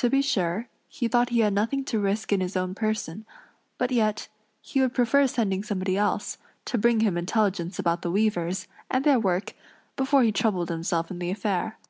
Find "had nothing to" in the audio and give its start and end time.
1.40-1.98